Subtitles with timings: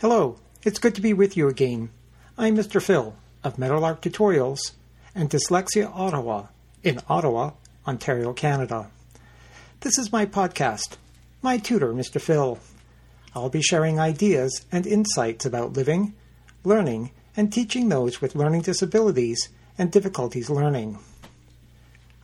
[0.00, 1.90] Hello, it's good to be with you again.
[2.38, 2.82] I'm Mr.
[2.82, 3.14] Phil
[3.44, 4.72] of Meadowlark Tutorials
[5.14, 6.46] and Dyslexia Ottawa
[6.82, 7.50] in Ottawa,
[7.86, 8.90] Ontario, Canada.
[9.80, 10.96] This is my podcast,
[11.42, 12.18] my tutor, Mr.
[12.18, 12.58] Phil.
[13.34, 16.14] I'll be sharing ideas and insights about living,
[16.64, 20.98] learning, and teaching those with learning disabilities and difficulties learning.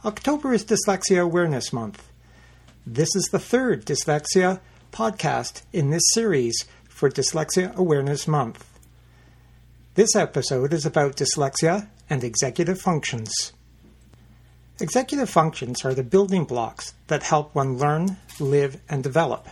[0.02, 2.08] October is Dyslexia Awareness Month.
[2.86, 4.61] This is the third dyslexia
[4.93, 6.64] podcast in this series
[6.96, 8.64] for Dyslexia Awareness Month.
[9.96, 13.52] This episode is about dyslexia and executive functions.
[14.80, 19.46] Executive functions are the building blocks that help one learn, live, and develop.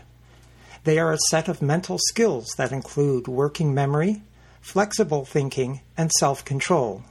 [0.84, 4.22] They are a set of mental skills that include working memory,
[4.62, 7.02] flexible thinking, and self control.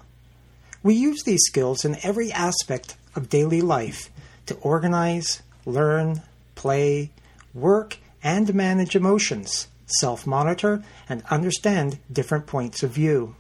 [0.81, 4.09] We use these skills in every aspect of daily life
[4.47, 6.23] to organize, learn,
[6.55, 7.11] play,
[7.53, 13.35] work, and manage emotions self monitor, and understand different points of view.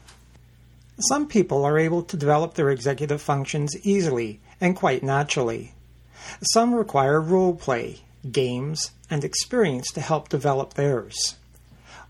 [1.09, 5.73] Some people are able to develop their executive functions easily and quite naturally.
[6.53, 11.35] Some require role play, games, and experience to help develop theirs.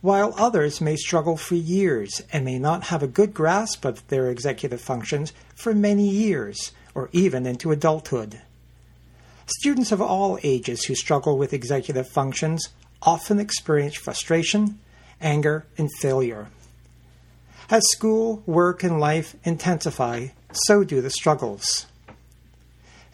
[0.02, 4.30] While others may struggle for years and may not have a good grasp of their
[4.30, 8.41] executive functions for many years or even into adulthood.
[9.45, 12.69] Students of all ages who struggle with executive functions
[13.05, 14.79] often experience frustration,
[15.21, 16.47] anger, and failure.
[17.69, 21.85] As school, work, and life intensify, so do the struggles.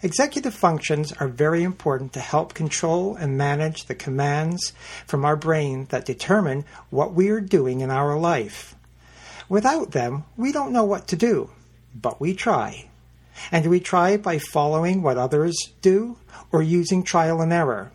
[0.02, 4.72] Executive functions are very important to help control and manage the commands
[5.06, 8.74] from our brain that determine what we are doing in our life.
[9.48, 11.50] Without them, we don't know what to do,
[11.94, 12.88] but we try.
[13.52, 16.16] And we try by following what others do
[16.50, 17.90] or using trial and error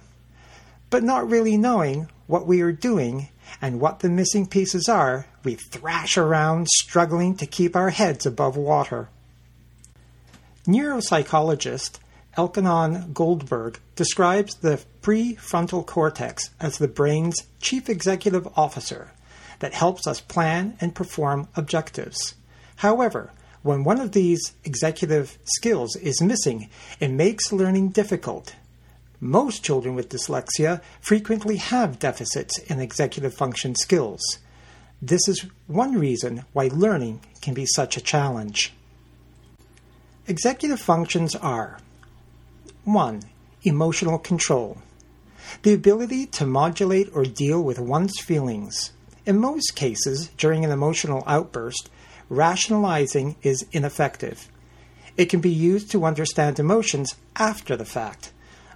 [0.89, 3.30] but not really knowing what we are doing
[3.61, 8.58] and what the missing pieces are, we thrash around struggling to keep our heads above
[8.58, 9.09] water.
[10.66, 12.00] Neuropsychologist
[12.38, 19.12] Elkhonon Goldberg describes the prefrontal cortex as the brain's chief executive officer
[19.59, 22.35] that helps us plan and perform objectives.
[22.78, 23.31] However,
[23.62, 26.69] when one of these executive skills is missing,
[27.00, 28.53] it makes learning difficult
[29.25, 34.22] most children with dyslexia frequently have deficits in executive function skills.
[35.02, 38.72] This is one reason why learning can be such a challenge.
[40.28, 41.80] Executive functions are
[42.84, 43.24] 1.
[43.64, 44.78] Emotional control.
[45.64, 48.91] The ability to modulate or deal with one's feelings.
[49.25, 51.90] In most cases, during an emotional outburst,
[52.30, 54.50] rationalizing is ineffective.
[55.18, 58.31] It can be used to understand emotions after the fact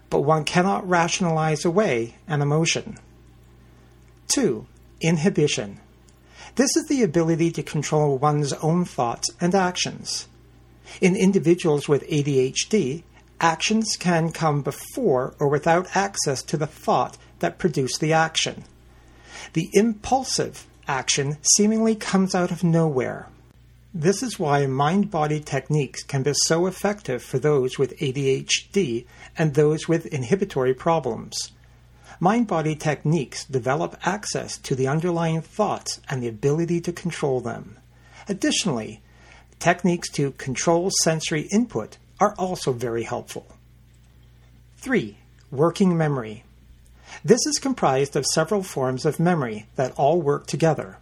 [0.09, 2.97] but one cannot rationalize away an emotion.
[4.29, 4.65] 2.
[5.01, 5.79] Inhibition.
[6.55, 10.27] This is the ability to control one's own thoughts and actions.
[10.99, 13.03] In individuals with ADHD,
[13.39, 18.65] actions can come before or without access to the thought that produced the action.
[19.53, 23.27] The impulsive action seemingly comes out of nowhere.
[23.93, 29.05] This is why mind body techniques can be so effective for those with ADHD
[29.35, 31.51] and those with inhibitory problems.
[32.19, 37.77] Mind body techniques develop access to the underlying thoughts and the ability to control them.
[38.27, 39.01] Additionally,
[39.57, 43.47] techniques to control sensory input are also very helpful.
[44.77, 45.17] 3.
[45.49, 46.43] Working memory.
[47.25, 50.97] This is comprised of several forms of memory that all work together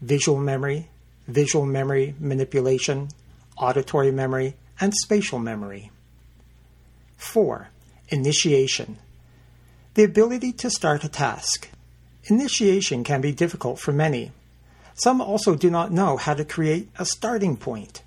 [0.00, 0.88] visual memory,
[1.26, 3.08] visual memory manipulation,
[3.56, 5.90] auditory memory, and spatial memory.
[7.16, 7.68] 4.
[8.08, 8.98] Initiation.
[9.94, 11.68] The ability to start a task.
[12.24, 14.32] Initiation can be difficult for many.
[14.94, 18.02] Some also do not know how to create a starting point.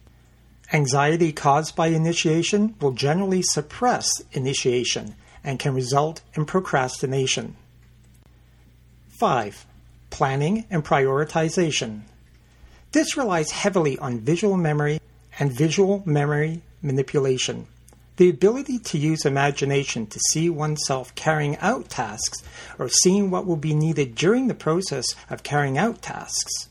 [0.73, 7.55] Anxiety caused by initiation will generally suppress initiation and can result in procrastination.
[9.19, 9.65] 5.
[10.09, 12.01] Planning and prioritization.
[12.97, 14.99] This relies heavily on visual memory
[15.37, 17.67] and visual memory manipulation.
[18.15, 22.41] The ability to use imagination to see oneself carrying out tasks
[22.79, 26.69] or seeing what will be needed during the process of carrying out tasks,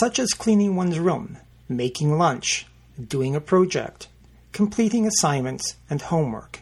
[0.00, 1.36] such as cleaning one's room,
[1.68, 2.66] making lunch,
[2.98, 4.08] doing a project,
[4.52, 6.60] completing assignments, and homework.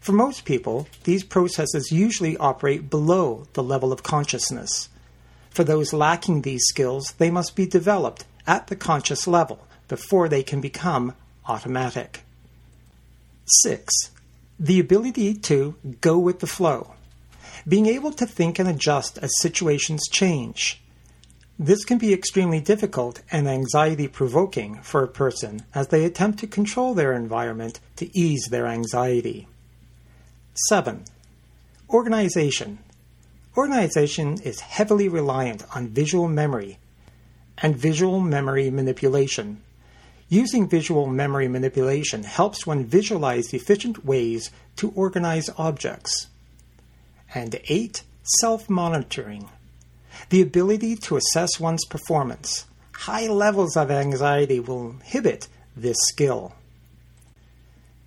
[0.00, 4.88] For most people, these processes usually operate below the level of consciousness.
[5.56, 10.42] For those lacking these skills, they must be developed at the conscious level before they
[10.42, 11.14] can become
[11.46, 12.24] automatic.
[13.62, 14.10] 6.
[14.60, 16.92] The ability to go with the flow.
[17.66, 20.82] Being able to think and adjust as situations change.
[21.58, 26.46] This can be extremely difficult and anxiety provoking for a person as they attempt to
[26.46, 29.48] control their environment to ease their anxiety.
[30.68, 31.04] 7.
[31.88, 32.80] Organization.
[33.56, 36.78] Organization is heavily reliant on visual memory
[37.56, 39.62] and visual memory manipulation.
[40.28, 46.26] Using visual memory manipulation helps one visualize efficient ways to organize objects.
[47.34, 48.02] And 8.
[48.40, 49.48] Self monitoring.
[50.28, 52.66] The ability to assess one's performance.
[52.92, 56.54] High levels of anxiety will inhibit this skill.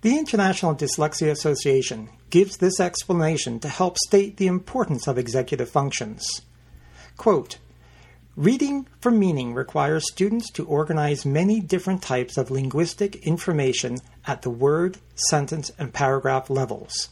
[0.02, 6.42] The International Dyslexia Association gives this explanation to help state the importance of executive functions.
[7.16, 7.58] Quote,
[8.36, 14.50] Reading for meaning requires students to organize many different types of linguistic information at the
[14.50, 17.10] word, sentence, and paragraph levels.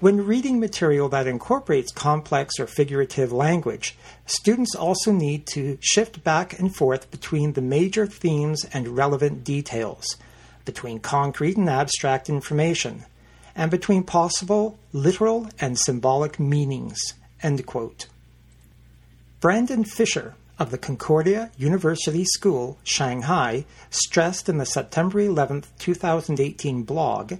[0.00, 3.96] When reading material that incorporates complex or figurative language,
[4.26, 10.16] students also need to shift back and forth between the major themes and relevant details
[10.64, 13.04] between concrete and abstract information,
[13.54, 17.14] and between possible literal and symbolic meanings.
[17.42, 18.06] End quote.
[19.40, 27.34] Brandon Fisher of the Concordia University School, Shanghai, stressed in the September 11, 2018 blog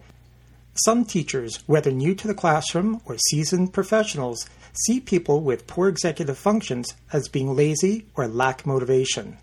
[0.85, 6.39] some teachers, whether new to the classroom or seasoned professionals, see people with poor executive
[6.39, 9.39] functions as being lazy or lack motivation.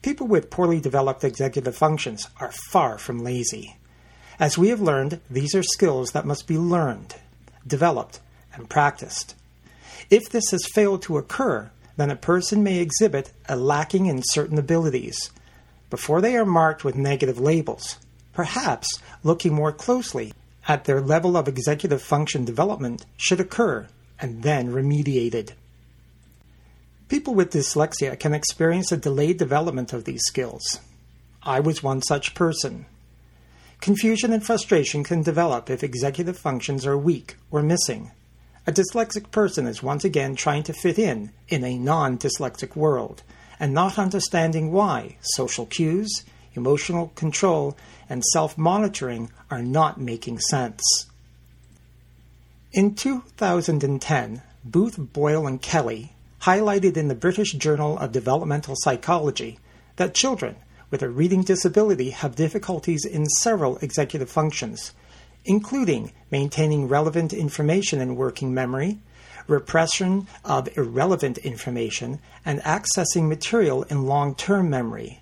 [0.00, 3.76] People with poorly developed executive functions are far from lazy.
[4.40, 7.16] As we have learned, these are skills that must be learned,
[7.66, 8.20] developed,
[8.54, 9.34] and practiced.
[10.10, 14.58] If this has failed to occur, then a person may exhibit a lacking in certain
[14.58, 15.30] abilities.
[15.90, 17.96] Before they are marked with negative labels,
[18.32, 20.32] perhaps looking more closely
[20.68, 23.88] at their level of executive function development should occur
[24.20, 25.50] and then remediated.
[27.08, 30.78] People with dyslexia can experience a delayed development of these skills.
[31.42, 32.86] I was one such person.
[33.80, 38.10] Confusion and frustration can develop if executive functions are weak or missing.
[38.66, 43.22] A dyslexic person is once again trying to fit in in a non dyslexic world
[43.60, 47.76] and not understanding why social cues, emotional control,
[48.08, 50.82] and self monitoring are not making sense.
[52.72, 59.58] In 2010, Booth, Boyle, and Kelly highlighted in the British Journal of Developmental Psychology
[59.96, 60.56] that children
[60.90, 64.92] with a reading disability have difficulties in several executive functions,
[65.44, 68.98] including maintaining relevant information in working memory,
[69.46, 75.20] repression of irrelevant information, and accessing material in long term memory.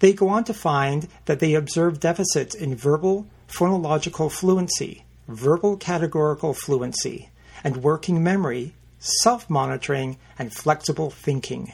[0.00, 6.54] They go on to find that they observe deficits in verbal phonological fluency, verbal categorical
[6.54, 7.30] fluency,
[7.62, 11.72] and working memory self monitoring, and flexible thinking.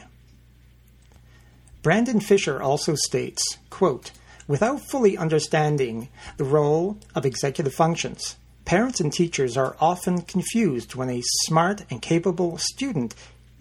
[1.83, 4.11] Brandon Fisher also states, quote,
[4.47, 6.07] Without fully understanding
[6.37, 12.01] the role of executive functions, parents and teachers are often confused when a smart and
[12.01, 13.13] capable student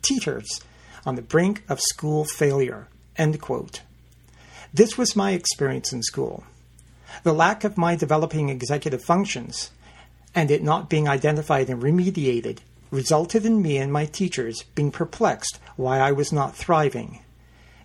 [0.02, 0.60] teeters
[1.04, 2.86] on the brink of school failure.
[3.16, 3.82] End quote.
[4.72, 6.44] This was my experience in school.
[7.24, 9.72] The lack of my developing executive functions
[10.32, 12.58] and it not being identified and remediated
[12.92, 17.18] resulted in me and my teachers being perplexed why I was not thriving.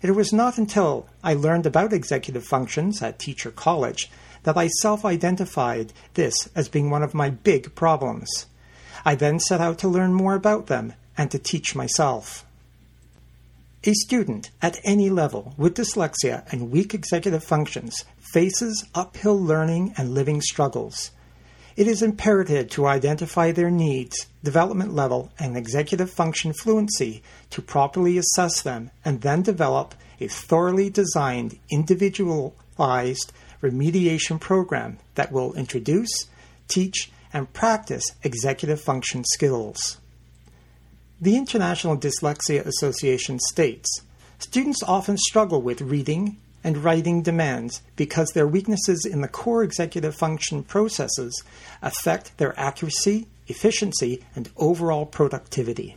[0.00, 4.10] It was not until I learned about executive functions at Teacher College
[4.44, 8.46] that I self identified this as being one of my big problems.
[9.04, 12.44] I then set out to learn more about them and to teach myself.
[13.84, 20.14] A student at any level with dyslexia and weak executive functions faces uphill learning and
[20.14, 21.10] living struggles.
[21.78, 28.18] It is imperative to identify their needs, development level, and executive function fluency to properly
[28.18, 33.32] assess them and then develop a thoroughly designed, individualized
[33.62, 36.26] remediation program that will introduce,
[36.66, 39.98] teach, and practice executive function skills.
[41.20, 44.02] The International Dyslexia Association states
[44.40, 50.14] students often struggle with reading, and writing demands because their weaknesses in the core executive
[50.14, 51.42] function processes
[51.82, 55.96] affect their accuracy, efficiency, and overall productivity.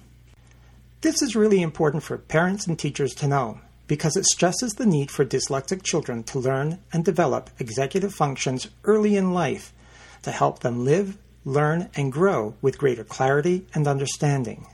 [1.02, 5.12] This is really important for parents and teachers to know because it stresses the need
[5.12, 9.74] for dyslexic children to learn and develop executive functions early in life
[10.22, 14.68] to help them live, learn, and grow with greater clarity and understanding.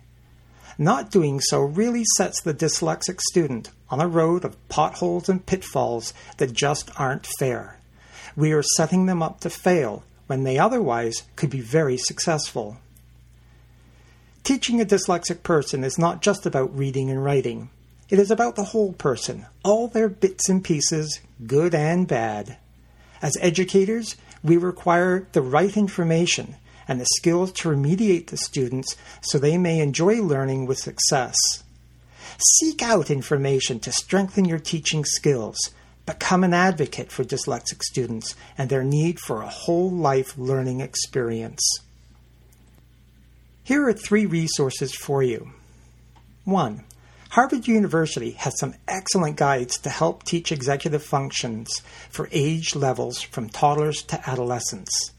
[0.77, 6.13] Not doing so really sets the dyslexic student on a road of potholes and pitfalls
[6.37, 7.79] that just aren't fair.
[8.35, 12.77] We are setting them up to fail when they otherwise could be very successful.
[14.43, 17.69] Teaching a dyslexic person is not just about reading and writing.
[18.09, 22.57] It is about the whole person, all their bits and pieces, good and bad.
[23.21, 26.55] As educators, we require the right information
[26.87, 31.35] and the skills to remediate the students so they may enjoy learning with success.
[32.59, 35.57] Seek out information to strengthen your teaching skills.
[36.05, 41.61] Become an advocate for dyslexic students and their need for a whole life learning experience.
[43.63, 45.51] Here are three resources for you.
[46.45, 46.83] 1.
[47.31, 53.49] Harvard University has some excellent guides to help teach executive functions for age levels from
[53.49, 55.11] toddlers to adolescents.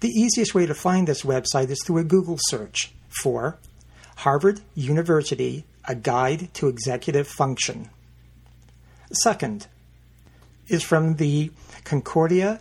[0.00, 3.58] The easiest way to find this website is through a Google search for
[4.16, 7.90] Harvard University A Guide to Executive Function.
[9.12, 9.66] Second
[10.68, 11.50] is from the
[11.84, 12.60] Concordia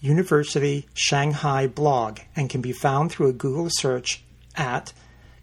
[0.00, 4.22] University Shanghai blog and can be found through a Google search
[4.56, 4.92] at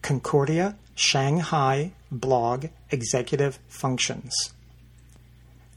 [0.01, 4.31] Concordia Shanghai blog executive functions.